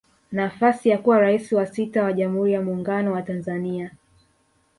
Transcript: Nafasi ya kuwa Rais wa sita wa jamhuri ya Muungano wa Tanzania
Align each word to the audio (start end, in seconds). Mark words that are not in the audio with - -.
Nafasi 0.31 0.89
ya 0.89 0.97
kuwa 0.97 1.19
Rais 1.19 1.51
wa 1.51 1.65
sita 1.65 2.03
wa 2.03 2.13
jamhuri 2.13 2.53
ya 2.53 2.61
Muungano 2.61 3.11
wa 3.13 3.21
Tanzania 3.21 3.91